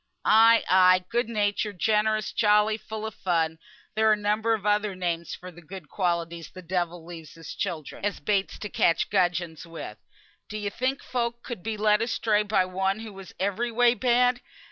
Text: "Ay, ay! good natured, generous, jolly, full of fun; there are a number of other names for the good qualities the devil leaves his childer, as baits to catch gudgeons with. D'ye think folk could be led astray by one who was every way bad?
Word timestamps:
"Ay, 0.25 0.63
ay! 0.67 1.05
good 1.09 1.29
natured, 1.29 1.77
generous, 1.77 2.31
jolly, 2.31 2.75
full 2.75 3.05
of 3.05 3.13
fun; 3.13 3.59
there 3.93 4.09
are 4.09 4.13
a 4.13 4.17
number 4.17 4.55
of 4.55 4.65
other 4.65 4.95
names 4.95 5.35
for 5.35 5.51
the 5.51 5.61
good 5.61 5.89
qualities 5.89 6.49
the 6.49 6.63
devil 6.63 7.05
leaves 7.05 7.35
his 7.35 7.53
childer, 7.53 7.99
as 8.03 8.19
baits 8.19 8.57
to 8.57 8.67
catch 8.67 9.11
gudgeons 9.11 9.63
with. 9.67 9.99
D'ye 10.49 10.71
think 10.71 11.03
folk 11.03 11.43
could 11.43 11.61
be 11.61 11.77
led 11.77 12.01
astray 12.01 12.41
by 12.41 12.65
one 12.65 13.01
who 13.01 13.13
was 13.13 13.35
every 13.39 13.69
way 13.71 13.93
bad? 13.93 14.41